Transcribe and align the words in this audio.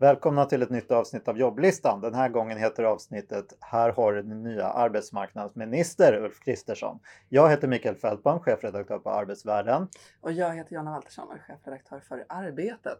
Välkomna 0.00 0.44
till 0.44 0.62
ett 0.62 0.70
nytt 0.70 0.90
avsnitt 0.90 1.28
av 1.28 1.38
jobblistan. 1.38 2.00
Den 2.00 2.14
här 2.14 2.28
gången 2.28 2.58
heter 2.58 2.84
avsnittet 2.84 3.58
Här 3.60 3.92
har 3.92 4.12
du 4.12 4.22
din 4.22 4.42
nya 4.42 4.66
arbetsmarknadsminister 4.66 6.24
Ulf 6.24 6.40
Kristersson. 6.40 6.98
Jag 7.28 7.50
heter 7.50 7.68
Mikael 7.68 7.96
Fältman, 7.96 8.40
chefredaktör 8.40 8.98
på 8.98 9.10
Arbetsvärlden. 9.10 9.88
Och 10.20 10.32
jag 10.32 10.54
heter 10.54 10.74
Jonna 10.74 10.90
Waltersson 10.90 11.28
och 11.28 11.40
chefredaktör 11.40 12.00
för 12.00 12.24
Arbetet. 12.28 12.98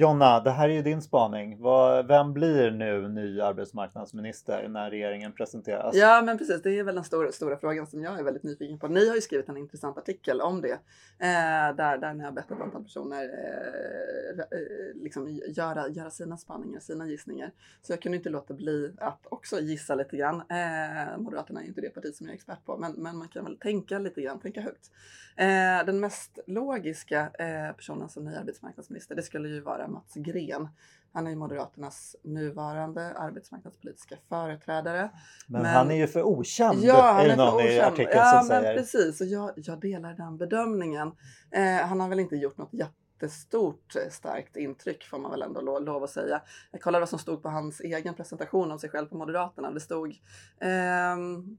Jonna, 0.00 0.40
det 0.40 0.50
här 0.50 0.68
är 0.68 0.72
ju 0.72 0.82
din 0.82 1.02
spaning. 1.02 1.58
Vem 2.08 2.32
blir 2.32 2.70
nu 2.70 3.08
ny 3.08 3.40
arbetsmarknadsminister 3.40 4.68
när 4.68 4.90
regeringen 4.90 5.32
presenteras? 5.32 5.96
Ja, 5.96 6.22
men 6.22 6.38
precis. 6.38 6.62
Det 6.62 6.78
är 6.78 6.84
väl 6.84 6.94
den 6.94 7.04
stora, 7.04 7.32
stora 7.32 7.56
frågan 7.56 7.86
som 7.86 8.02
jag 8.02 8.18
är 8.18 8.22
väldigt 8.22 8.42
nyfiken 8.42 8.78
på. 8.78 8.88
Ni 8.88 9.08
har 9.08 9.14
ju 9.14 9.20
skrivit 9.20 9.48
en 9.48 9.56
intressant 9.56 9.98
artikel 9.98 10.40
om 10.40 10.60
det 10.60 10.72
eh, 11.18 11.76
där, 11.76 11.98
där 11.98 12.14
ni 12.14 12.24
har 12.24 12.32
bett 12.32 12.50
ett 12.50 12.60
antal 12.60 12.82
personer 12.82 13.22
eh, 13.22 14.38
eh 14.40 14.94
liksom 14.94 15.28
göra, 15.28 15.88
göra 15.88 16.10
sina 16.10 16.36
spaningar, 16.36 16.80
sina 16.80 17.06
gissningar. 17.06 17.52
Så 17.82 17.92
jag 17.92 18.02
kunde 18.02 18.16
inte 18.16 18.30
låta 18.30 18.54
bli 18.54 18.92
att 18.98 19.26
också 19.30 19.60
gissa 19.60 19.94
lite 19.94 20.16
grann. 20.16 20.36
Eh, 20.36 21.18
Moderaterna 21.18 21.62
är 21.62 21.66
inte 21.66 21.80
det 21.80 21.90
parti 21.90 22.14
som 22.14 22.26
jag 22.26 22.32
är 22.32 22.36
expert 22.36 22.64
på, 22.64 22.76
men, 22.76 22.92
men 22.92 23.16
man 23.16 23.28
kan 23.28 23.44
väl 23.44 23.56
tänka 23.56 23.98
lite 23.98 24.20
grann, 24.22 24.40
tänka 24.40 24.60
högt. 24.60 24.90
Eh, 25.36 25.86
den 25.86 26.00
mest 26.00 26.38
logiska 26.46 27.30
eh, 27.38 27.76
personen 27.76 28.08
som 28.08 28.24
ny 28.24 28.34
arbetsmarknadsminister, 28.34 29.14
det 29.14 29.22
skulle 29.22 29.48
ju 29.48 29.60
vara 29.60 29.89
Mats 29.90 30.14
Gren. 30.14 30.68
Han 31.12 31.26
är 31.26 31.30
ju 31.30 31.36
Moderaternas 31.36 32.16
nuvarande 32.22 33.14
arbetsmarknadspolitiska 33.14 34.16
företrädare. 34.28 35.10
Men, 35.46 35.62
men 35.62 35.74
han 35.74 35.90
är 35.90 35.94
ju 35.94 36.06
för 36.06 36.22
okänd, 36.22 36.78
ja, 36.82 37.12
han 37.12 37.24
är 37.24 37.28
det 37.28 37.36
någon 37.36 37.54
okänd. 37.54 37.70
i 37.70 37.80
artikeln 37.80 38.10
ja, 38.14 38.38
som 38.40 38.48
säger. 38.48 38.72
Ja, 38.72 38.78
precis. 38.78 39.20
Och 39.20 39.26
jag, 39.26 39.52
jag 39.56 39.80
delar 39.80 40.14
den 40.14 40.36
bedömningen. 40.36 41.12
Eh, 41.50 41.86
han 41.86 42.00
har 42.00 42.08
väl 42.08 42.20
inte 42.20 42.36
gjort 42.36 42.58
något 42.58 42.72
jättestort 42.72 43.96
eh, 43.96 44.10
starkt 44.10 44.56
intryck 44.56 45.04
får 45.04 45.18
man 45.18 45.30
väl 45.30 45.42
ändå 45.42 45.60
lov, 45.60 45.82
lov 45.82 46.04
att 46.04 46.10
säga. 46.10 46.42
Jag 46.70 46.80
kollade 46.80 47.00
vad 47.00 47.08
som 47.08 47.18
stod 47.18 47.42
på 47.42 47.48
hans 47.48 47.80
egen 47.80 48.14
presentation 48.14 48.72
av 48.72 48.78
sig 48.78 48.90
själv 48.90 49.06
på 49.06 49.16
Moderaterna. 49.16 49.70
Det 49.70 49.80
stod 49.80 50.14
ehm, 50.60 51.58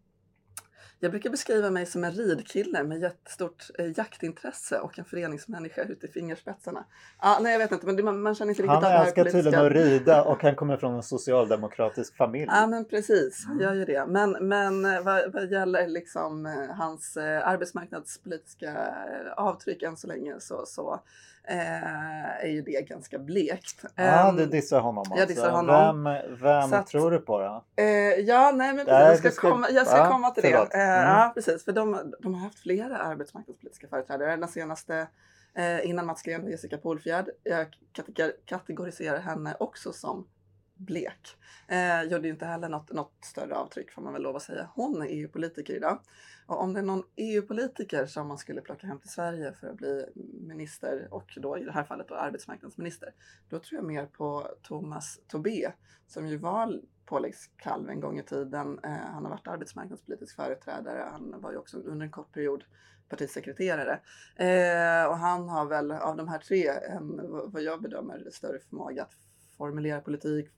jag 1.00 1.12
brukar 1.12 1.30
beskriva 1.30 1.70
mig 1.70 1.86
som 1.86 2.04
en 2.04 2.12
ridkille 2.12 2.84
med 2.84 3.02
jättestort 3.02 3.64
eh, 3.80 3.86
jaktintresse 3.98 4.80
och 4.80 5.00
en 5.00 5.06
föreningsmänniska 5.06 5.84
ute 5.84 6.06
i 6.08 6.10
fingerspetsarna. 6.10 6.84
Ah, 7.18 7.40
nej, 7.40 7.52
jag 7.52 7.60
vet 7.60 7.72
inte, 7.72 7.86
men 7.86 8.06
man, 8.06 8.22
man 8.22 8.36
känner 8.36 8.50
inte 8.50 8.64
riktigt 8.64 8.84
Han 8.84 9.02
älskar 9.06 9.24
tydligen 9.26 9.66
att 9.66 9.72
rida 9.72 10.24
och 10.24 10.44
han 10.44 10.56
kommer 10.56 10.78
från 10.78 10.96
en 10.96 11.04
socialdemokratisk 11.04 12.16
familj. 12.16 12.48
Ja, 12.52 12.68
men 12.68 12.86
precis. 12.86 13.46
Han 13.48 13.60
gör 13.60 13.74
ju 13.74 13.86
det. 13.86 14.06
Men, 14.08 14.32
men 14.32 14.86
eh, 14.86 15.02
vad, 15.02 15.34
vad 15.34 15.52
gäller 15.52 15.88
liksom 15.88 16.46
eh, 16.46 16.76
hans 16.78 17.18
eh, 17.18 17.48
arbetsmarknadspolitiska 17.48 18.70
eh, 18.72 19.34
avtryck 19.38 19.82
än 19.84 19.98
så 19.98 20.08
länge 20.08 20.36
så, 20.40 20.66
så 20.66 21.00
eh, 21.48 22.44
är 22.46 22.48
ju 22.48 22.62
det 22.62 22.88
ganska 22.88 23.20
blekt. 23.20 23.86
Ja, 23.96 24.30
Ehm, 24.30 24.36
du 24.36 24.46
dissar 24.46 24.80
honom 24.80 24.98
alltså. 25.00 25.16
jag 25.20 25.28
dissar 25.28 25.52
honom. 25.52 26.04
Vem, 26.04 26.38
vem 26.42 26.74
att- 26.74 26.88
tror 26.88 27.12
du 27.12 27.20
på 27.20 27.40
då? 27.40 27.64
Ja, 28.26 28.52
nej 28.56 28.74
men 28.74 28.88
jag 28.88 29.18
ska, 29.18 29.32
ska- 29.32 29.50
komma, 29.50 29.68
jag 29.70 29.88
ska 29.88 29.98
ja, 29.98 30.10
komma 30.12 30.30
till 30.32 30.44
det. 30.44 30.50
Eh, 30.74 30.80
Mm. 31.02 31.08
Ja, 31.08 31.32
precis. 31.36 31.66
För 31.66 31.72
de, 31.72 32.14
de 32.20 32.34
har 32.34 32.42
haft 32.42 32.60
flera 32.60 32.98
arbetsmarknadspolitiska 32.98 33.88
företrädare. 33.88 34.36
Den 34.36 34.50
senaste, 34.50 35.08
eh, 35.54 35.86
innan 35.90 36.06
Mats 36.06 36.22
Green, 36.22 36.42
var 36.44 36.50
Jessica 36.50 36.78
Polfjärd. 36.78 37.30
Jag 37.44 37.68
kategor- 37.94 38.34
kategoriserar 38.46 39.20
henne 39.20 39.56
också 39.60 39.94
som 39.94 40.28
blek. 40.76 41.38
Eh, 41.68 42.04
gjorde 42.04 42.28
ju 42.28 42.34
inte 42.34 42.46
heller 42.46 42.70
något, 42.70 42.92
något 42.92 43.14
större 43.26 43.56
avtryck 43.56 43.92
får 43.92 44.02
man 44.02 44.14
väl 44.14 44.22
lov 44.22 44.36
att 44.36 44.42
säga. 44.42 44.70
Hon 44.76 45.02
är 45.02 45.06
EU-politiker 45.06 45.74
idag. 45.76 46.00
Och 46.48 46.62
om 46.62 46.74
det 46.74 46.80
är 46.80 46.84
någon 46.84 47.04
EU-politiker 47.16 48.06
som 48.06 48.28
man 48.28 48.38
skulle 48.38 48.62
plocka 48.62 48.88
hem 48.88 49.00
till 49.00 49.10
Sverige 49.10 49.54
för 49.54 49.68
att 49.68 49.78
bli 49.78 50.06
minister 50.48 51.08
och 51.12 51.38
då 51.42 51.58
i 51.58 51.64
det 51.64 51.72
här 51.72 51.84
fallet 51.84 52.08
då 52.08 52.16
arbetsmarknadsminister, 52.16 53.14
då 53.50 53.60
tror 53.60 53.78
jag 53.80 53.86
mer 53.86 54.06
på 54.06 54.48
Thomas 54.62 55.20
Tobé 55.28 55.72
som 56.08 56.28
ju 56.28 56.38
var 56.38 56.82
påläggskalv 57.12 57.90
en 57.90 58.00
gång 58.00 58.20
i 58.20 58.24
tiden. 58.24 58.80
Eh, 58.84 58.92
han 58.92 59.24
har 59.24 59.30
varit 59.30 59.48
arbetsmarknadspolitisk 59.48 60.36
företrädare. 60.36 61.08
Han 61.12 61.42
var 61.42 61.52
ju 61.52 61.58
också 61.58 61.78
under 61.78 62.06
en 62.06 62.12
kort 62.12 62.34
period 62.34 62.64
partisekreterare. 63.10 64.00
Eh, 64.36 65.10
och 65.10 65.18
han 65.18 65.50
har 65.50 65.66
väl 65.66 65.92
av 65.92 66.18
de 66.18 66.28
här 66.28 66.40
tre 66.40 66.68
en, 66.68 67.22
vad 67.52 67.62
jag 67.62 67.82
bedömer, 67.82 68.30
större 68.32 68.60
förmåga 68.60 69.04
att 69.04 69.14
formulera 69.58 70.02
politik, 70.02 70.50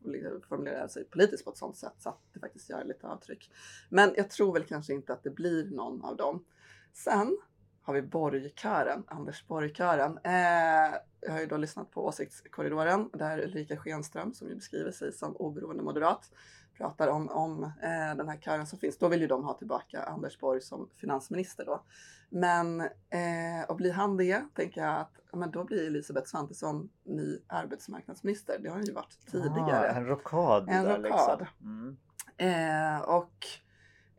formulera 0.47 0.87
sig 0.87 1.03
politiskt 1.03 1.45
på 1.45 1.51
ett 1.51 1.57
sådant 1.57 1.77
sätt 1.77 1.95
så 1.99 2.09
att 2.09 2.19
det 2.33 2.39
faktiskt 2.39 2.69
gör 2.69 2.83
lite 2.83 3.07
avtryck. 3.07 3.51
Men 3.89 4.13
jag 4.17 4.29
tror 4.29 4.53
väl 4.53 4.63
kanske 4.63 4.93
inte 4.93 5.13
att 5.13 5.23
det 5.23 5.29
blir 5.29 5.65
någon 5.65 6.03
av 6.03 6.17
dem. 6.17 6.45
Sen 6.93 7.37
har 7.81 7.93
vi 7.93 8.01
Borgkören, 8.01 9.03
Anders 9.07 9.47
Borgkören. 9.47 10.17
Eh, 10.23 10.93
jag 11.25 11.33
har 11.33 11.39
ju 11.39 11.45
då 11.45 11.57
lyssnat 11.57 11.91
på 11.91 12.05
Åsiktskorridoren 12.05 13.09
där 13.13 13.39
Ulrika 13.43 13.77
Schenström, 13.77 14.33
som 14.33 14.49
ju 14.49 14.55
beskriver 14.55 14.91
sig 14.91 15.13
som 15.13 15.35
oberoende 15.35 15.83
moderat, 15.83 16.31
pratar 16.77 17.07
om, 17.07 17.29
om 17.29 17.63
eh, 17.63 18.17
den 18.17 18.29
här 18.29 18.37
kören 18.37 18.67
som 18.67 18.79
finns. 18.79 18.97
Då 18.97 19.07
vill 19.07 19.21
ju 19.21 19.27
de 19.27 19.43
ha 19.43 19.53
tillbaka 19.53 20.03
Anders 20.03 20.39
Borg 20.39 20.61
som 20.61 20.89
finansminister 20.97 21.65
då. 21.65 21.83
Men, 22.29 22.81
eh, 22.81 23.63
och 23.67 23.75
blir 23.75 23.91
han 23.91 24.17
det, 24.17 24.43
tänker 24.53 24.81
jag 24.81 24.99
att 24.99 25.19
ja, 25.31 25.37
men 25.37 25.51
då 25.51 25.63
blir 25.63 25.87
Elisabeth 25.87 26.27
Svantesson 26.27 26.89
ny 27.03 27.39
arbetsmarknadsminister. 27.47 28.59
Det 28.59 28.69
har 28.69 28.75
hon 28.75 28.85
ju 28.85 28.93
varit 28.93 29.17
tidigare. 29.31 29.91
Ah, 29.91 29.95
en 29.95 30.05
rockad. 30.05 30.69
En 30.69 30.85
rockad. 30.85 31.39
Liksom. 31.39 31.47
Mm. 31.61 31.97
Eh, 32.37 33.01
och 33.01 33.47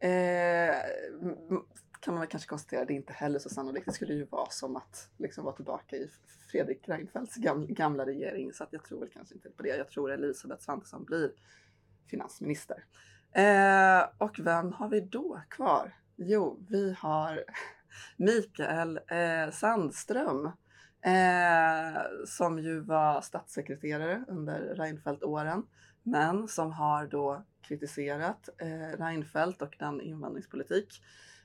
eh, 0.04 0.76
kan 2.04 2.14
man 2.14 2.20
väl 2.20 2.28
kanske 2.28 2.48
konstatera, 2.48 2.84
det 2.84 2.92
är 2.92 2.96
inte 2.96 3.12
heller 3.12 3.38
så 3.38 3.48
sannolikt. 3.48 3.86
Det 3.86 3.92
skulle 3.92 4.14
ju 4.14 4.24
vara 4.24 4.50
som 4.50 4.76
att 4.76 5.10
liksom 5.16 5.44
vara 5.44 5.56
tillbaka 5.56 5.96
i 5.96 6.10
Fredrik 6.50 6.88
Reinfeldts 6.88 7.36
gamla, 7.36 7.66
gamla 7.66 8.06
regering. 8.06 8.52
Så 8.52 8.64
att 8.64 8.72
jag 8.72 8.84
tror 8.84 9.00
väl 9.00 9.08
kanske 9.08 9.34
inte 9.34 9.50
på 9.50 9.62
det. 9.62 9.68
Jag 9.68 9.88
tror 9.88 10.12
Elisabeth 10.12 10.62
Svantesson 10.62 11.04
blir 11.04 11.32
finansminister. 12.10 12.84
Eh, 13.32 14.08
och 14.18 14.38
vem 14.38 14.72
har 14.72 14.88
vi 14.88 15.00
då 15.00 15.40
kvar? 15.50 15.92
Jo, 16.16 16.58
vi 16.68 16.96
har 16.98 17.44
Mikael 18.16 19.00
eh, 19.06 19.50
Sandström 19.52 20.44
eh, 21.00 22.02
som 22.26 22.58
ju 22.58 22.80
var 22.80 23.20
statssekreterare 23.20 24.24
under 24.28 24.60
Reinfeldt-åren 24.60 25.66
men 26.02 26.48
som 26.48 26.72
har 26.72 27.06
då 27.06 27.44
kritiserat 27.62 28.48
eh, 28.58 28.98
Reinfeldt 28.98 29.62
och 29.62 29.76
den 29.78 30.00
invandringspolitik 30.00 31.02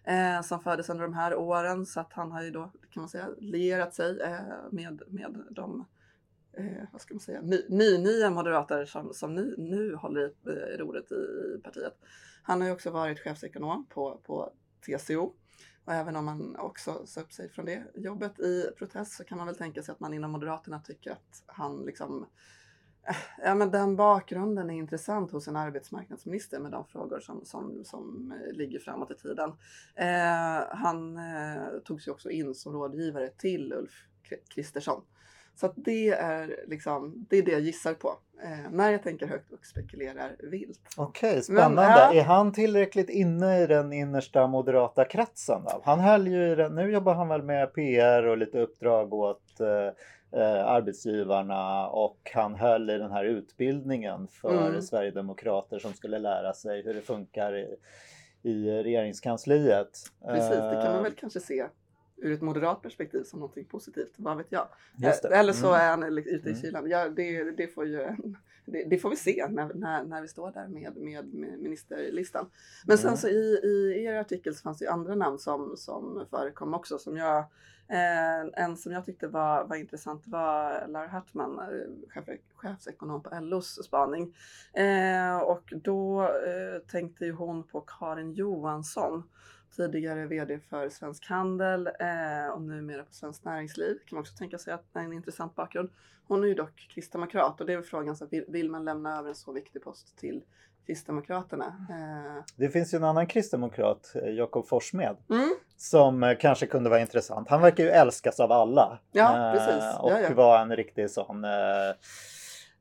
eh, 0.10 0.42
som 0.42 0.60
föddes 0.60 0.90
under 0.90 1.04
de 1.04 1.14
här 1.14 1.36
åren 1.36 1.86
så 1.86 2.00
att 2.00 2.14
han 2.14 2.32
har 2.32 2.42
ju 2.42 2.52
då 2.52 2.72
kan 2.90 3.02
man 3.02 3.10
säga 3.10 3.30
lierat 3.38 3.94
sig 3.94 4.22
eh, 4.22 4.72
med, 4.72 5.02
med 5.08 5.46
de 5.52 5.86
eh, 6.58 6.84
vad 6.92 7.02
ska 7.02 7.14
man 7.14 7.22
säga, 7.22 7.42
ny, 7.42 7.66
ny, 7.70 7.98
nya 7.98 8.30
moderater 8.30 8.86
som, 8.86 9.14
som 9.14 9.36
nu, 9.36 9.56
nu 9.58 9.96
håller 9.96 10.22
i 10.22 10.34
eh, 10.46 10.78
roret 10.78 11.12
i 11.12 11.62
partiet. 11.64 11.98
Han 12.44 12.62
har 12.62 12.68
ju 12.68 12.74
också 12.74 12.92
varit 12.92 13.20
chefsekonom 13.20 13.86
på, 13.90 14.22
på 14.24 14.54
TCO 14.86 15.34
och 15.86 15.94
även 15.94 16.16
om 16.16 16.26
man 16.26 16.56
också 16.56 17.06
sa 17.06 17.22
upp 17.22 17.32
sig 17.32 17.50
från 17.50 17.66
det 17.66 17.84
jobbet 17.96 18.40
i 18.40 18.72
protest 18.78 19.12
så 19.12 19.24
kan 19.24 19.38
man 19.38 19.48
väl 19.48 19.56
tänka 19.56 19.84
sig 19.84 19.92
att 19.92 20.00
man 20.00 20.14
inom 20.14 20.32
Moderaterna 20.32 20.80
tycker 20.80 21.12
att 21.12 21.44
han 21.46 21.86
liksom 21.86 22.22
eh, 22.22 22.28
Ja 23.44 23.56
men 23.56 23.72
den 23.72 23.96
bakgrunden 23.96 24.70
är 24.70 24.74
intressant 24.74 25.32
hos 25.32 25.48
en 25.48 25.56
arbetsmarknadsminister 25.56 26.60
med 26.60 26.72
de 26.72 26.86
frågor 26.86 27.20
som, 27.20 27.46
som, 27.46 27.84
som 27.86 28.34
ligger 28.54 28.80
framåt 28.80 29.12
i 29.12 29.16
tiden. 29.16 29.50
Eh, 29.96 30.78
han 30.78 31.18
eh, 31.18 31.80
togs 31.86 32.08
ju 32.08 32.12
också 32.12 32.30
in 32.30 32.56
som 32.56 32.74
rådgivare 32.74 33.28
till 33.28 33.74
Ulf 33.74 34.06
Kristersson. 34.54 35.02
Så 35.56 35.74
det 35.76 36.10
är 36.10 36.66
liksom, 36.68 37.26
det 37.30 37.38
är 37.38 37.44
det 37.44 37.52
jag 37.52 37.62
gissar 37.62 37.94
på. 37.94 38.16
Eh, 38.44 38.72
när 38.72 38.92
jag 38.92 39.04
tänker 39.04 39.28
högt 39.28 39.52
och 39.52 39.66
spekulerar 39.66 40.36
vilt. 40.40 40.80
Okej, 40.98 41.42
spännande. 41.42 41.76
Men, 41.76 41.92
ja. 41.92 42.14
Är 42.14 42.24
han 42.24 42.54
tillräckligt 42.54 43.10
inne 43.10 43.64
i 43.64 43.68
den 43.68 43.94
innersta 43.94 44.48
moderata 44.48 45.06
kretsen? 45.06 45.64
Då? 45.64 45.82
Han 45.84 46.00
höll 46.00 46.28
ju, 46.28 46.70
nu 46.70 46.92
jobbar 46.92 47.14
han 47.14 47.28
väl 47.28 47.44
med 47.44 47.74
PR 47.74 48.28
och 48.28 48.38
lite 48.38 48.60
uppdrag 48.60 49.14
åt 49.14 49.60
eh, 49.60 49.68
eh, 50.32 50.66
arbetsgivarna 50.68 51.88
och 51.88 52.32
han 52.34 52.56
höll 52.56 52.90
i 52.90 52.98
den 52.98 53.12
här 53.12 53.26
utbildningen 53.26 54.28
för 54.28 54.68
Mm. 54.68 54.82
Sverigedemokrater 54.82 55.80
som 55.80 55.94
skulle 55.94 56.20
lära 56.20 56.54
sig 56.54 56.82
hur 56.82 56.94
det 56.94 57.02
funkar 57.02 57.56
i, 57.56 57.76
i 58.44 58.72
regeringskansliet. 58.84 59.98
Precis, 60.26 60.50
det 60.50 60.82
kan 60.84 60.92
man 60.92 60.96
Eh, 60.96 61.04
väl 61.04 61.14
kanske 61.14 61.40
se 61.40 61.66
ur 62.22 62.32
ett 62.32 62.42
moderat 62.42 62.82
perspektiv 62.82 63.24
som 63.24 63.40
någonting 63.40 63.66
positivt, 63.66 64.14
vad 64.16 64.38
vet 64.38 64.52
jag. 64.52 64.68
Eh, 65.04 65.40
Eller 65.40 65.54
så 65.54 65.68
Mm. 65.68 65.80
är 65.82 65.90
han 65.90 66.04
ute 66.18 66.30
i 66.30 66.52
Mm. 66.52 66.62
kylan. 66.62 66.90
Ja, 66.90 67.10
det, 67.10 67.52
det, 67.52 67.68
får 67.68 67.86
ju, 67.86 67.98
det, 68.66 68.84
det 68.84 68.98
får 68.98 69.10
vi 69.10 69.16
se 69.16 69.46
när, 69.50 69.74
när, 69.74 70.04
när 70.04 70.22
vi 70.22 70.28
står 70.28 70.52
där 70.52 70.68
med, 70.68 70.98
med, 70.98 71.34
med 71.34 71.60
ministerlistan. 71.60 72.50
Men 72.88 72.98
sen 72.98 73.08
Mm. 73.08 73.18
så 73.18 73.28
i, 73.28 73.60
i 73.64 74.04
er 74.06 74.16
artikel 74.16 74.56
så 74.56 74.62
fanns 74.62 74.78
det 74.80 74.86
ju 74.86 74.92
andra 74.92 75.16
namn 75.16 75.40
som, 75.40 75.78
som 75.78 76.26
förekom 76.30 76.74
också. 76.74 76.98
Som 77.00 77.18
jag, 77.18 77.38
eh, 77.88 78.64
en 78.64 78.78
som 78.78 78.92
jag 78.92 79.06
tyckte 79.06 79.28
var, 79.28 79.64
var 79.64 79.76
intressant 79.76 80.28
var 80.28 80.88
Lara 80.88 81.08
Hartman, 81.08 81.60
eh, 81.60 82.10
chef, 82.10 82.40
chefsekonom 82.56 83.24
på 83.24 83.30
LOs 83.42 83.84
spaning. 83.86 84.36
Eh, 84.74 85.38
och 85.38 85.74
då 85.84 86.22
eh, 86.24 86.82
tänkte 86.92 87.26
ju 87.26 87.32
hon 87.32 87.64
på 87.64 87.82
Karin 87.82 88.34
Johansson 88.34 89.24
tidigare 89.76 90.26
VD 90.26 90.60
för 90.70 90.90
Svensk 90.90 91.26
Handel 91.30 91.88
eh, 91.88 92.50
och 92.54 92.62
numera 92.62 93.04
på 93.04 93.14
Svenskt 93.14 93.46
Näringsliv. 93.46 93.98
Kan 94.06 94.16
man 94.16 94.22
också 94.22 94.38
tänka 94.38 94.58
sig 94.58 94.74
att 94.74 94.84
det 94.94 95.00
är 95.00 95.04
en 95.04 95.14
intressant 95.14 95.56
bakgrund. 95.56 95.90
Hon 96.28 96.44
är 96.44 96.48
ju 96.48 96.54
dock 96.54 96.88
kristdemokrat 96.94 97.62
och 97.62 97.68
det 97.68 97.74
är 97.74 97.82
frågan, 97.82 98.16
så 98.18 98.26
vill, 98.26 98.46
vill 98.48 98.70
man 98.70 98.86
lämna 98.86 99.18
över 99.20 99.30
en 99.30 99.36
så 99.36 99.52
viktig 99.52 99.84
post 99.84 100.18
till 100.18 100.42
Kristdemokraterna? 100.86 101.66
Eh, 101.90 102.44
Det 102.56 102.70
finns 102.70 102.94
ju 102.94 102.96
en 102.96 103.04
annan 103.04 103.28
kristdemokrat, 103.28 104.12
eh, 104.16 104.30
Jakob 104.30 104.68
Forssmed, 104.68 105.16
mm, 105.30 105.56
som 105.78 106.24
eh, 106.24 106.38
kanske 106.38 106.66
kunde 106.66 106.90
vara 106.90 107.00
intressant. 107.00 107.50
Han 107.50 107.62
verkar 107.62 107.84
ju 107.84 107.90
älskas 107.90 108.40
av 108.40 108.52
alla. 108.52 109.00
Ja, 109.12 109.56
Eh. 109.56 110.02
Och 110.02 110.12
Ja, 110.12 110.20
ja. 110.20 110.34
var 110.34 110.60
en 110.60 110.76
riktig 110.76 111.10
sån, 111.12 111.44
eh, 111.44 111.50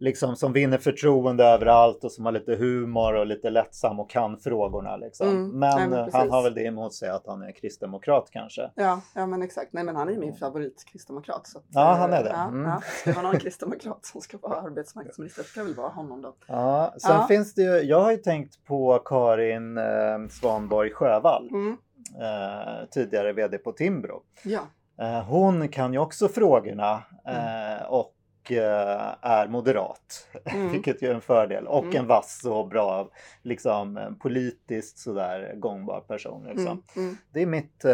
liksom 0.01 0.37
som 0.37 0.53
vinner 0.53 0.79
förtroende 0.79 1.45
överallt 1.45 2.05
och 2.05 2.13
som 2.13 2.25
har 2.25 2.33
lite 2.33 2.55
humor 2.57 3.15
och 3.15 3.27
lite 3.27 3.51
lättsam 3.51 4.01
och 4.01 4.11
kan 4.11 4.39
frågorna 4.39 4.97
liksom. 4.97 5.29
Mm, 5.29 5.51
Men, 5.59 5.77
nej, 5.79 5.89
men 5.89 5.99
eh, 5.99 6.09
han 6.13 6.31
har 6.31 6.43
väl 6.43 6.55
det 6.55 6.63
emot 6.65 6.95
sig 6.95 7.11
att 7.11 7.27
han 7.27 7.43
är 7.43 7.53
kristdemokrat 7.53 8.29
kanske. 8.31 8.71
ja, 8.75 9.01
ja, 9.15 9.27
men 9.27 9.43
exakt. 9.43 9.73
Nej, 9.73 9.85
men 9.85 9.97
han 9.97 10.09
är 10.09 10.17
min 10.19 10.35
favoritkristdemokrat. 10.35 11.47
Så 11.47 11.59
att, 11.59 11.65
Ja, 11.69 11.93
eh, 11.93 11.99
han 11.99 12.13
är 12.13 12.25
det. 12.25 12.31
Ja, 12.31 12.49
Mm. 12.49 12.65
ja. 12.71 12.81
Ska 13.01 13.13
man 13.15 13.25
ha 13.25 13.33
en 13.35 13.41
kristdemokrat 13.41 14.07
som 14.07 14.21
ska 14.21 14.39
vara 14.39 14.61
arbetsmarknadsminister, 14.61 15.43
det 15.43 15.49
ska 15.49 15.65
väl 15.65 15.75
vara 15.75 15.89
honom 15.89 16.23
då. 16.23 16.35
Ja, 16.47 16.95
sen 16.99 17.17
Ja. 17.17 17.27
finns 17.27 17.55
det 17.55 17.63
ju, 17.63 17.71
jag 17.83 18.01
har 18.01 18.11
ju 18.11 18.17
tänkt 18.17 18.65
på 18.65 18.99
Karin 19.05 19.79
eh, 19.79 19.85
Svanborg 20.31 20.91
Sjövall, 20.91 21.49
Mm. 21.49 21.77
eh, 22.21 22.89
tidigare 22.91 23.33
VD 23.33 23.59
på 23.59 23.73
Timbro. 23.73 24.23
Ja, 24.45 24.61
Eh, 25.01 25.23
Hon 25.25 25.69
kan 25.69 25.93
ju 25.93 25.99
också 25.99 26.29
frågorna 26.29 27.03
Mm. 27.27 27.77
eh, 27.77 27.83
och 27.87 28.13
eh, 28.53 29.15
är 29.21 29.49
moderat, 29.49 30.29
Mm. 30.45 30.69
vilket 30.73 31.03
ju 31.03 31.07
är 31.09 31.15
en 31.15 31.21
fördel. 31.21 31.67
Och 31.67 31.85
Mm. 31.85 31.97
en 31.97 32.07
vass 32.07 32.45
och 32.45 32.69
bra, 32.69 33.11
liksom 33.43 33.97
en 33.97 34.19
politiskt 34.19 34.99
sådär 34.99 35.55
gångbar 35.57 36.01
person. 36.01 36.45
Liksom. 36.45 36.67
mm, 36.67 36.83
mm. 36.97 37.17
Det, 37.33 37.43
är 37.43 37.47
mitt, 37.47 37.85
eh, 37.85 37.91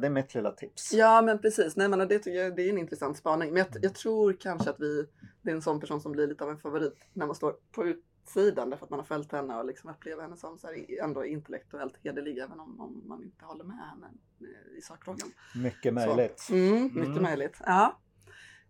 det 0.00 0.06
är 0.06 0.10
mitt 0.10 0.34
lilla 0.34 0.50
tips. 0.50 0.92
Ja 0.92 1.22
men 1.22 1.38
precis, 1.38 1.76
Nej, 1.76 1.88
men 1.88 1.98
det, 1.98 2.18
tycker 2.18 2.38
jag, 2.38 2.56
det 2.56 2.62
är 2.62 2.68
en 2.70 2.78
intressant 2.78 3.16
spaning. 3.16 3.52
Men 3.52 3.58
jag, 3.72 3.84
jag 3.84 3.94
tror 3.94 4.32
kanske 4.40 4.70
att 4.70 4.80
vi, 4.80 5.06
det 5.42 5.50
är 5.50 5.54
en 5.54 5.62
sån 5.62 5.80
person 5.80 6.00
som 6.00 6.12
blir 6.12 6.26
lite 6.26 6.44
av 6.44 6.50
en 6.50 6.58
favorit 6.58 6.94
när 7.12 7.26
man 7.26 7.34
står 7.34 7.54
på 7.72 7.84
utsidan 7.86 8.70
därför 8.70 8.84
att 8.84 8.90
man 8.90 8.98
har 8.98 9.06
följt 9.06 9.32
henne 9.32 9.56
och 9.58 9.64
liksom 9.64 9.90
upplever 9.90 10.22
henne 10.22 10.36
som 10.36 10.58
så 10.58 10.66
här, 10.66 11.02
ändå 11.04 11.24
intellektuellt 11.24 11.94
hederlig 12.04 12.38
även 12.38 12.60
om, 12.60 12.80
om 12.80 13.02
man 13.08 13.22
inte 13.22 13.44
håller 13.44 13.64
med 13.64 13.76
henne 13.76 14.06
eh, 14.40 14.78
i 14.78 14.80
sakfrågan. 14.82 15.28
Mycket 15.62 15.94
möjligt. 15.94 16.48
Mm, 16.50 16.82
mycket 16.84 16.98
Mm. 17.06 17.22
möjligt. 17.22 17.56
Ja. 17.66 17.98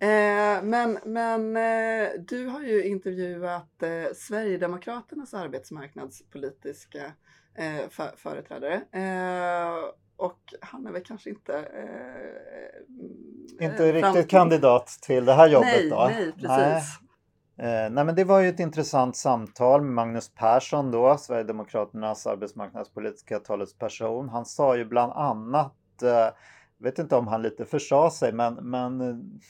Eh, 0.00 0.62
men 0.62 0.98
men 1.04 1.56
eh, 1.56 2.08
du 2.18 2.46
har 2.46 2.60
ju 2.60 2.84
intervjuat 2.84 3.82
eh, 3.82 4.14
Sverigedemokraternas 4.14 5.34
arbetsmarknadspolitiska 5.34 7.04
eh, 7.54 7.88
för, 7.90 8.16
företrädare. 8.16 8.74
Eh, 8.74 9.74
och 10.16 10.38
han 10.60 10.86
är 10.86 10.92
väl 10.92 11.02
kanske 11.02 11.30
inte... 11.30 11.68
Inte 13.60 13.92
riktigt 13.92 14.12
fram- 14.12 14.24
kandidat 14.24 14.86
till 15.02 15.24
det 15.24 15.32
här 15.32 15.48
jobbet 15.48 15.68
Nej, 15.74 15.90
då. 15.90 16.10
nej, 16.10 16.32
precis. 16.32 17.00
Nej. 17.56 17.90
Nej 17.90 18.04
men 18.04 18.14
det 18.14 18.24
var 18.24 18.40
ju 18.40 18.48
ett 18.48 18.60
intressant 18.60 19.16
samtal 19.16 19.82
med 19.82 19.92
Magnus 19.92 20.34
Persson 20.34 20.90
då, 20.90 21.16
Sverigedemokraternas 21.18 22.26
arbetsmarknadspolitiska 22.26 23.38
talesperson. 23.38 24.28
Han 24.28 24.44
sa 24.44 24.76
ju 24.76 24.84
bland 24.84 25.12
annat, 25.12 25.74
vet 26.78 26.98
inte 26.98 27.16
om 27.16 27.26
han 27.26 27.42
lite 27.42 27.64
försa 27.64 28.10
sig, 28.10 28.32
men, 28.32 28.54
men 28.54 29.00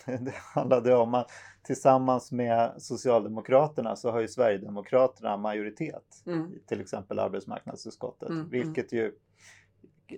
eh, 0.06 0.20
det 0.20 0.34
handlade 0.54 0.94
om 0.94 1.14
att 1.14 1.30
tillsammans 1.62 2.32
med 2.32 2.74
Socialdemokraterna 2.78 3.96
så 3.96 4.10
har 4.10 4.20
ju 4.20 4.28
Sverigedemokraterna 4.28 5.36
majoritet 5.36 6.22
Mm. 6.26 6.52
i 6.54 6.58
till 6.66 6.80
exempel 6.80 7.18
arbetsmarknadsutskottet, 7.18 8.28
Mm, 8.28 8.48
vilket 8.48 8.92
ju 8.92 9.14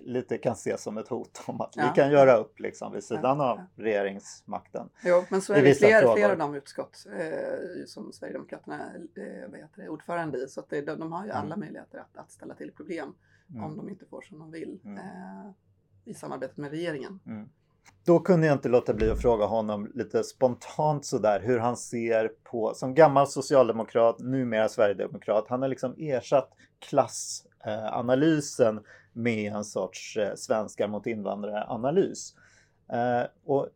lite 0.03 0.37
kan 0.37 0.53
ses 0.53 0.83
som 0.83 0.97
ett 0.97 1.07
hot 1.07 1.41
om 1.45 1.61
att 1.61 1.73
Ja. 1.75 1.83
vi 1.95 2.01
kan 2.01 2.11
göra 2.11 2.35
upp 2.37 2.59
liksom 2.59 2.93
vid 2.93 3.03
sidan 3.03 3.37
Ja, 3.39 3.51
av 3.51 3.57
ja. 3.57 3.83
regeringsmakten. 3.83 4.89
Jo, 5.03 5.23
men 5.29 5.41
så 5.41 5.53
är 5.53 5.61
det 5.63 5.75
fler, 5.75 6.13
flera 6.13 6.31
av 6.31 6.37
de 6.37 6.55
utskott 6.55 7.05
eh, 7.17 7.85
som 7.85 8.13
Sverigedemokraterna 8.13 8.75
eh, 8.95 9.49
vad 9.49 9.59
heter 9.59 9.81
det, 9.81 9.89
ordförande 9.89 10.37
i. 10.37 10.47
Så 10.47 10.63
det, 10.69 10.81
de, 10.81 10.99
de 10.99 11.11
har 11.11 11.25
ju 11.25 11.31
alla 11.31 11.45
Mm. 11.55 11.59
möjligheter 11.59 11.97
att, 11.99 12.17
att 12.17 12.31
ställa 12.31 12.55
till 12.55 12.71
problem 12.71 13.13
Mm. 13.49 13.63
om 13.63 13.77
de 13.77 13.89
inte 13.89 14.05
får 14.05 14.21
som 14.21 14.39
de 14.39 14.51
vill 14.51 14.79
Mm. 14.85 14.97
eh, 14.97 15.51
i 16.05 16.13
samarbetet 16.13 16.57
med 16.57 16.71
regeringen. 16.71 17.19
Mm. 17.25 17.49
Då 18.05 18.19
kunde 18.19 18.47
jag 18.47 18.55
inte 18.55 18.69
låta 18.69 18.93
bli 18.93 19.09
att 19.09 19.21
fråga 19.21 19.45
honom 19.45 19.91
lite 19.93 20.23
spontant 20.23 21.05
sådär 21.05 21.39
hur 21.39 21.59
han 21.59 21.77
ser 21.77 22.31
på, 22.43 22.73
som 22.73 22.95
gammal 22.95 23.27
socialdemokrat, 23.27 24.19
numera 24.19 24.69
sverigedemokrat, 24.69 25.45
han 25.49 25.61
har 25.61 25.69
liksom 25.69 25.95
ersatt 25.97 26.49
klassanalysen 26.79 28.79
med 29.13 29.53
en 29.53 29.63
sorts 29.63 30.17
eh, 30.17 30.35
svenskar 30.35 30.87
mot 30.87 31.07
invandrare-analys. 31.07 32.35
Eh, 32.91 33.23
och 33.45 33.67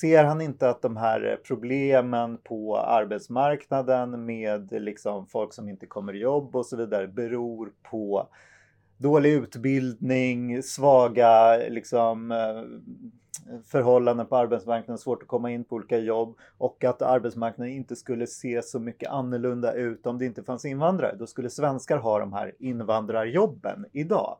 ser 0.00 0.24
han 0.24 0.40
inte 0.40 0.70
att 0.70 0.82
de 0.82 0.96
här 0.96 1.40
problemen 1.44 2.38
på 2.38 2.78
arbetsmarknaden 2.78 4.24
med 4.24 4.72
liksom 4.72 5.26
folk 5.26 5.52
som 5.52 5.68
inte 5.68 5.86
kommer 5.86 6.16
i 6.16 6.18
jobb 6.18 6.56
och 6.56 6.66
så 6.66 6.76
vidare 6.76 7.08
beror 7.08 7.72
på 7.82 8.28
dålig 9.00 9.32
utbildning, 9.32 10.62
svaga 10.62 11.56
liksom, 11.56 12.32
eh, 12.32 13.60
förhållanden 13.66 14.26
på 14.26 14.36
arbetsmarknaden, 14.36 14.98
svårt 14.98 15.22
att 15.22 15.28
komma 15.28 15.50
in 15.50 15.64
på 15.64 15.76
olika 15.76 15.98
jobb 15.98 16.38
och 16.58 16.84
att 16.84 17.02
arbetsmarknaden 17.02 17.74
inte 17.74 17.96
skulle 17.96 18.26
se 18.26 18.62
så 18.62 18.78
mycket 18.78 19.10
annorlunda 19.10 19.72
ut 19.72 20.06
om 20.06 20.18
det 20.18 20.26
inte 20.26 20.42
fanns 20.42 20.64
invandrare. 20.64 21.16
Då 21.18 21.26
skulle 21.26 21.50
svenskar 21.50 21.98
ha 21.98 22.18
de 22.18 22.32
här 22.32 22.54
invandrarjobben 22.58 23.86
idag. 23.92 24.36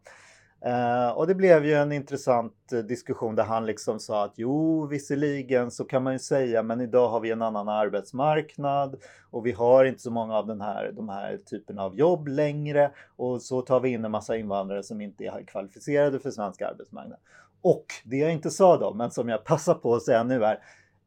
Eh, 0.65 1.09
och 1.09 1.27
det 1.27 1.35
blev 1.35 1.65
ju 1.65 1.75
en 1.75 1.93
intressant 1.93 2.73
eh, 2.73 2.79
diskussion 2.79 3.35
där 3.35 3.45
han 3.45 3.67
liksom 3.67 4.01
sa 4.01 4.25
att 4.25 4.33
jo, 4.37 4.87
visserligen 4.87 5.71
så 5.71 5.85
kan 5.85 6.03
man 6.03 6.13
ju 6.13 6.19
säga, 6.19 6.63
men 6.63 6.81
idag 6.81 7.09
har 7.09 7.21
vi 7.21 7.31
en 7.31 7.43
annan 7.43 7.69
arbetsmarknad 7.69 8.97
och 9.31 9.47
vi 9.47 9.53
har 9.53 9.85
inte 9.85 10.03
så 10.03 10.11
många 10.11 10.37
av 10.37 10.47
den 10.47 10.61
här, 10.61 10.93
de 10.93 11.09
här 11.09 11.37
typen 11.37 11.79
av 11.79 11.97
jobb 11.97 12.29
längre 12.29 12.91
och 13.17 13.43
så 13.43 13.63
tar 13.63 13.81
vi 13.81 13.89
in 13.89 14.05
en 14.05 14.11
massa 14.11 14.37
invandrare 14.37 14.83
som 14.83 15.01
inte 15.01 15.25
är 15.25 15.45
kvalificerade 15.47 16.19
för 16.19 16.31
svensk 16.31 16.63
arbetsmarknad. 16.63 17.19
Och 17.63 17.87
det 18.05 18.17
jag 18.17 18.33
inte 18.33 18.51
sa 18.51 18.77
då, 18.77 18.95
men 18.95 19.11
som 19.11 19.29
jag 19.29 19.45
passar 19.45 19.75
på 19.75 19.95
att 19.95 20.03
säga 20.03 20.25
nu 20.25 20.45
är 20.45 20.59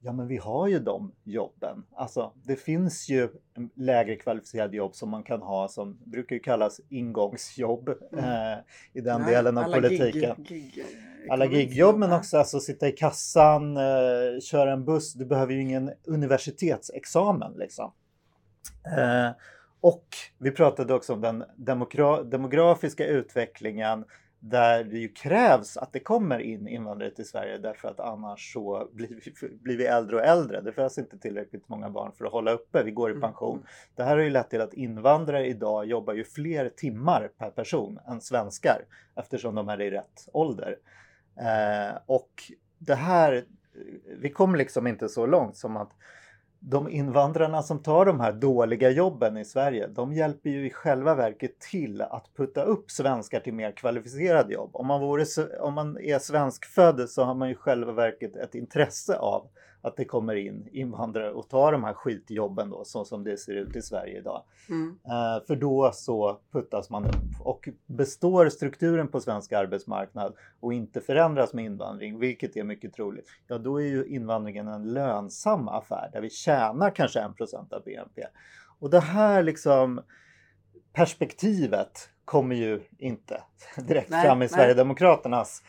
Ja, 0.05 0.11
men 0.13 0.27
vi 0.27 0.37
har 0.37 0.67
ju 0.67 0.79
de 0.79 1.11
jobben. 1.23 1.85
Alltså, 1.95 2.31
det 2.43 2.55
finns 2.55 3.09
ju 3.09 3.29
lägre 3.75 4.15
kvalificerade 4.15 4.77
jobb 4.77 4.95
som 4.95 5.09
man 5.09 5.23
kan 5.23 5.41
ha 5.41 5.67
som 5.67 5.97
brukar 6.05 6.35
ju 6.35 6.39
kallas 6.39 6.81
ingångsjobb 6.89 7.89
eh, 7.89 8.57
i 8.93 9.01
den 9.01 9.21
Ja, 9.21 9.27
delen 9.27 9.57
av 9.57 9.63
alla 9.63 9.75
politiken. 9.75 10.35
Gig, 10.37 10.73
gig, 10.73 10.85
Alla 11.29 11.45
gigjobb 11.45 11.97
men 11.97 12.13
också 12.13 12.37
alltså 12.37 12.59
sitta 12.59 12.87
i 12.87 12.91
kassan, 12.91 13.77
eh, 13.77 14.39
köra 14.41 14.71
en 14.73 14.85
buss. 14.85 15.13
Du 15.13 15.25
behöver 15.25 15.53
ju 15.53 15.61
ingen 15.61 15.91
universitetsexamen 16.07 17.53
liksom. 17.57 17.91
Eh, 18.97 19.31
och 19.81 20.07
vi 20.37 20.51
pratade 20.51 20.93
också 20.93 21.13
om 21.13 21.21
den 21.21 21.43
demokra- 21.55 22.23
demografiska 22.23 23.05
utvecklingen 23.05 24.05
där 24.45 24.83
det 24.83 24.97
ju 24.97 25.07
krävs 25.09 25.77
att 25.77 25.93
det 25.93 25.99
kommer 25.99 26.39
in 26.39 26.67
invandrare 26.67 27.11
till 27.11 27.27
Sverige 27.27 27.57
därför 27.57 27.87
att 27.87 27.99
annars 27.99 28.53
så 28.53 28.89
blir 28.93 29.07
vi, 29.07 29.47
blir 29.61 29.77
vi 29.77 29.85
äldre 29.85 30.15
och 30.15 30.23
äldre. 30.25 30.61
Det 30.61 30.71
föds 30.71 30.97
inte 30.97 31.17
tillräckligt 31.19 31.69
många 31.69 31.89
barn 31.89 32.11
för 32.17 32.25
att 32.25 32.31
hålla 32.31 32.51
uppe. 32.51 32.83
Vi 32.83 32.91
går 32.91 33.09
i 33.09 33.13
Mm, 33.13 33.21
pension. 33.21 33.55
mm. 33.57 33.67
Det 33.95 34.03
här 34.03 34.17
har 34.17 34.23
ju 34.23 34.29
lett 34.29 34.49
till 34.49 34.61
att 34.61 34.73
invandrare 34.73 35.47
idag 35.47 35.85
jobbar 35.85 36.13
ju 36.13 36.23
fler 36.23 36.69
timmar 36.69 37.31
per 37.37 37.49
person 37.49 37.99
än 38.07 38.21
svenskar 38.21 38.85
eftersom 39.15 39.55
de 39.55 39.69
är 39.69 39.81
i 39.81 39.91
rätt 39.91 40.27
ålder. 40.33 40.77
Eh, 41.39 41.97
och 42.05 42.31
det 42.79 42.95
här, 42.95 43.45
vi 44.17 44.29
kommer 44.29 44.57
liksom 44.57 44.87
inte 44.87 45.09
så 45.09 45.25
långt 45.25 45.57
som 45.57 45.77
att 45.77 45.91
de 46.65 46.89
invandrarna 46.89 47.61
som 47.61 47.83
tar 47.83 48.05
de 48.05 48.19
här 48.19 48.31
dåliga 48.31 48.89
jobben 48.89 49.37
i 49.37 49.45
Sverige, 49.45 49.87
de 49.87 50.13
hjälper 50.13 50.49
ju 50.49 50.65
i 50.65 50.69
själva 50.69 51.15
verket 51.15 51.59
till 51.59 52.01
att 52.01 52.25
putta 52.37 52.63
upp 52.63 52.91
svenskar 52.91 53.39
till 53.39 53.53
mer 53.53 53.71
kvalificerade 53.71 54.53
jobb. 54.53 54.69
Om 54.73 54.87
man, 54.87 55.01
vore, 55.01 55.25
om 55.59 55.73
man 55.73 55.97
är 55.97 56.19
svenskfödd 56.19 57.09
så 57.09 57.23
har 57.23 57.33
man 57.33 57.47
ju 57.47 57.53
i 57.53 57.57
själva 57.57 57.91
verket 57.91 58.35
ett 58.35 58.55
intresse 58.55 59.17
av 59.17 59.47
att 59.83 59.97
det 59.97 60.05
kommer 60.05 60.35
in 60.35 60.69
invandrare 60.71 61.31
och 61.31 61.49
tar 61.49 61.71
de 61.71 61.83
här 61.83 61.93
skitjobben 61.93 62.69
då, 62.69 62.83
så 62.85 63.05
som 63.05 63.23
det 63.23 63.37
ser 63.37 63.55
ut 63.55 63.75
i 63.75 63.81
Sverige 63.81 64.17
idag. 64.17 64.43
Mm. 64.69 64.99
Eh, 65.05 65.45
För 65.47 65.55
då 65.55 65.91
så 65.93 66.39
puttas 66.51 66.89
man 66.89 67.05
upp 67.05 67.41
och 67.41 67.69
består 67.85 68.49
strukturen 68.49 69.07
på 69.07 69.19
svensk 69.19 69.51
arbetsmarknad 69.53 70.33
och 70.59 70.73
inte 70.73 71.01
förändras 71.01 71.53
med 71.53 71.65
invandring, 71.65 72.19
vilket 72.19 72.57
är 72.57 72.63
mycket 72.63 72.93
troligt, 72.93 73.27
ja 73.47 73.57
då 73.57 73.81
är 73.81 73.85
ju 73.85 74.05
invandringen 74.05 74.67
en 74.67 74.93
lönsam 74.93 75.67
affär 75.67 76.09
där 76.13 76.21
vi 76.21 76.29
tjänar 76.29 76.89
kanske 76.89 77.19
1% 77.19 77.73
av 77.73 77.83
BNP. 77.83 78.21
Och 78.79 78.89
det 78.89 78.99
här 78.99 79.43
liksom 79.43 80.01
perspektivet 80.93 82.09
kommer 82.25 82.55
ju 82.55 82.81
inte 82.97 83.43
direkt 83.87 84.09
Nej, 84.09 84.25
fram 84.25 84.37
i 84.37 84.39
nej. 84.39 84.49
Sverigedemokraternas 84.49 85.63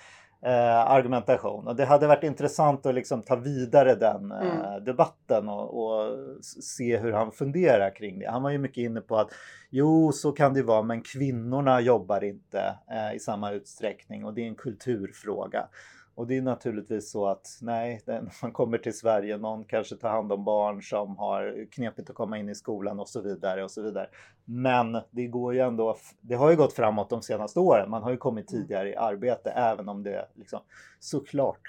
eh, 0.44 0.90
argumentation. 0.90 1.66
Och 1.68 1.76
det 1.76 1.84
hade 1.84 2.06
varit 2.06 2.24
intressant 2.24 2.86
att 2.86 2.94
liksom 2.94 3.22
ta 3.22 3.36
vidare 3.36 3.94
den 3.94 4.32
eh, 4.32 4.38
Mm. 4.38 4.84
debatten 4.84 5.48
och, 5.48 5.84
och 5.84 6.16
se 6.44 6.96
hur 6.98 7.12
han 7.12 7.32
funderar 7.32 7.94
kring 7.96 8.18
det. 8.18 8.30
Han 8.30 8.42
var 8.42 8.50
ju 8.50 8.58
mycket 8.58 8.82
inne 8.82 9.00
på 9.00 9.16
att 9.16 9.28
jo, 9.70 10.12
så 10.12 10.32
kan 10.32 10.54
det 10.54 10.62
vara, 10.62 10.82
men 10.82 11.02
kvinnorna 11.02 11.80
jobbar 11.80 12.24
inte 12.24 12.74
eh, 12.90 13.16
i 13.16 13.18
samma 13.18 13.50
utsträckning 13.52 14.24
och 14.24 14.34
det 14.34 14.42
är 14.42 14.46
en 14.48 14.54
kulturfråga. 14.54 15.68
Och 16.14 16.26
det 16.26 16.36
är 16.36 16.42
naturligtvis 16.42 17.10
så 17.10 17.26
att 17.26 17.58
nej, 17.62 18.02
den, 18.06 18.30
man 18.42 18.52
kommer 18.52 18.78
till 18.78 18.98
Sverige, 18.98 19.36
någon 19.36 19.64
kanske 19.64 19.96
tar 19.96 20.08
hand 20.08 20.32
om 20.32 20.44
barn 20.44 20.82
som 20.82 21.16
har 21.18 21.66
knepigt 21.70 22.10
att 22.10 22.16
komma 22.16 22.38
in 22.38 22.48
i 22.48 22.54
skolan 22.54 23.00
och 23.00 23.08
så 23.08 23.20
vidare 23.20 23.64
och 23.64 23.70
så 23.70 23.82
vidare. 23.82 24.08
Men 24.44 25.00
det 25.10 25.26
går 25.26 25.54
ju 25.54 25.60
ändå, 25.60 25.96
det 26.20 26.34
har 26.34 26.50
ju 26.50 26.56
gått 26.56 26.72
framåt 26.72 27.10
de 27.10 27.22
senaste 27.22 27.60
åren. 27.60 27.90
Man 27.90 28.02
har 28.02 28.10
ju 28.10 28.16
kommit 28.16 28.48
tidigare 28.48 28.90
i 28.90 28.96
arbete 28.96 29.50
även 29.50 29.88
om 29.88 30.02
det 30.02 30.28
liksom 30.34 30.60
såklart 31.00 31.60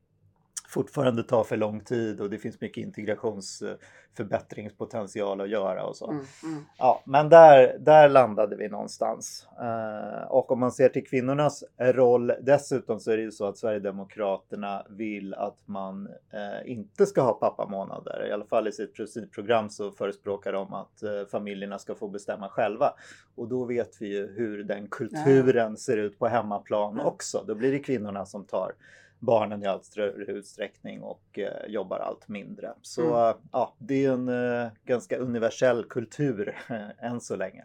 fortfarande 0.75 1.23
tar 1.23 1.45
för 1.45 1.57
lång 1.57 1.81
tid 1.81 2.21
och 2.21 2.31
det 2.31 2.39
finns 2.39 2.61
mycket 2.61 2.85
integrationsförbättringspotential 2.85 5.41
att 5.41 5.49
göra 5.49 5.85
och 5.85 5.97
så. 5.97 6.11
Mm, 6.11 6.25
mm. 6.43 6.65
Ja, 6.79 7.03
men 7.07 7.29
där, 7.29 7.79
där 7.79 8.09
landade 8.09 8.57
vi 8.57 8.69
någonstans. 8.69 9.49
Eh, 9.61 10.23
och 10.31 10.53
om 10.53 10.61
man 10.61 10.73
ser 10.73 10.89
till 10.89 11.07
kvinnornas 11.07 11.65
roll 11.79 12.33
dessutom 12.43 13.01
så 13.01 13.11
är 13.11 13.17
det 13.17 13.23
ju 13.23 13.31
så 13.31 13.47
att 13.47 13.59
Sverigedemokraterna 13.59 14.87
vill 14.91 15.35
att 15.35 15.59
man 15.67 16.09
eh, 16.33 16.71
inte 16.71 17.07
ska 17.07 17.23
ha 17.23 17.33
pappamånader. 17.33 18.27
I 18.29 18.33
alla 18.33 18.45
fall 18.45 18.69
i 18.69 18.73
sitt 18.73 18.95
principprogram 18.95 19.71
så 19.71 19.91
förespråkar 19.91 20.53
de 20.53 20.75
att 20.75 21.03
eh, 21.03 21.11
familjerna 21.31 21.79
ska 21.79 21.95
få 21.95 22.09
bestämma 22.09 22.49
själva. 22.49 22.95
Och 23.35 23.49
då 23.49 23.65
vet 23.65 23.91
vi 24.01 24.09
ju 24.09 24.35
hur 24.37 24.65
den 24.65 24.89
kulturen 24.89 25.77
ser 25.77 25.97
ut 25.97 26.19
på 26.19 26.27
hemmaplan 26.27 26.95
Mm. 26.95 27.07
också. 27.07 27.45
Då 27.47 27.55
blir 27.55 27.73
det 27.73 27.79
kvinnorna 27.79 28.27
som 28.27 28.45
tar 28.45 28.73
barnen 29.19 29.63
i 29.63 29.67
allt 29.67 29.85
större 29.85 30.11
utsträckning 30.33 31.03
och 31.03 31.39
eh, 31.39 31.67
jobbar 31.67 31.99
allt 31.99 32.29
mindre. 32.29 32.73
Så 32.83 33.03
Mm. 33.03 33.29
eh, 33.29 33.37
ja, 33.53 33.75
det 33.79 34.05
är 34.05 34.13
en 34.13 34.29
eh, 34.29 34.69
ganska 34.85 35.17
universell 35.19 35.85
kultur 35.85 36.57
än 36.99 37.21
så 37.21 37.37
länge. 37.37 37.65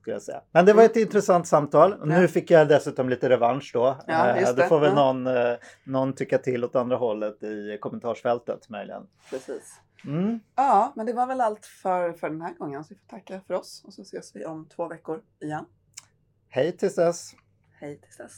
Skulle 0.00 0.14
jag 0.14 0.22
säga. 0.22 0.42
Men 0.52 0.66
det 0.66 0.72
var 0.72 0.82
ett 0.82 0.96
intressant 0.96 1.46
samtal. 1.46 1.92
Och 1.92 2.08
Nu 2.08 2.20
Ja. 2.22 2.28
fick 2.28 2.50
jag 2.50 2.68
dessutom 2.68 3.08
lite 3.08 3.28
revansch 3.28 3.70
då. 3.74 3.96
Ja, 4.06 4.28
Eh, 4.28 4.46
det 4.46 4.52
det. 4.62 4.68
får 4.68 4.80
väl 4.80 4.92
Ja. 4.96 5.12
någon, 5.12 5.26
eh, 5.26 5.56
någon 5.84 6.12
tycka 6.12 6.38
till 6.38 6.64
åt 6.64 6.76
andra 6.76 6.96
hållet 6.96 7.42
i 7.42 7.78
kommentarsfältet 7.80 8.68
möjligen. 8.68 9.06
Precis. 9.30 9.80
Mm. 10.04 10.40
Ja, 10.54 10.92
men 10.96 11.06
det 11.06 11.12
var 11.12 11.26
väl 11.26 11.40
allt 11.40 11.66
för, 11.66 12.12
för 12.12 12.30
den 12.30 12.40
här 12.42 12.54
gången. 12.54 12.84
Så 12.84 12.94
vi 12.94 13.00
får 13.00 13.06
tacka 13.16 13.40
för 13.46 13.54
oss 13.54 13.82
och 13.86 13.92
så 13.92 14.02
ses 14.02 14.36
vi 14.36 14.44
om 14.44 14.68
två 14.68 14.88
veckor 14.88 15.22
igen. 15.40 15.64
Hej 16.48 16.76
tills 16.76 16.94
dess! 16.94 17.30
Hej 17.80 18.00
tills 18.00 18.16
dess. 18.16 18.32